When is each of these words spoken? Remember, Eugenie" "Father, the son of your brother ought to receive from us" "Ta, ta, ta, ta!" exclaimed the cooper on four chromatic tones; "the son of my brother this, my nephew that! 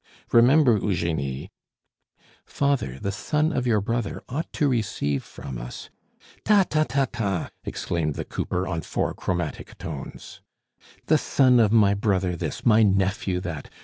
Remember, 0.31 0.77
Eugenie" 0.79 1.51
"Father, 2.47 2.97
the 2.99 3.11
son 3.11 3.51
of 3.53 3.67
your 3.67 3.81
brother 3.81 4.23
ought 4.27 4.51
to 4.53 4.67
receive 4.67 5.23
from 5.23 5.59
us" 5.59 5.91
"Ta, 6.43 6.63
ta, 6.63 6.85
ta, 6.85 7.05
ta!" 7.05 7.49
exclaimed 7.65 8.15
the 8.15 8.25
cooper 8.25 8.67
on 8.67 8.81
four 8.81 9.13
chromatic 9.13 9.77
tones; 9.77 10.41
"the 11.05 11.19
son 11.19 11.59
of 11.59 11.71
my 11.71 11.93
brother 11.93 12.35
this, 12.35 12.65
my 12.65 12.81
nephew 12.81 13.39
that! 13.41 13.69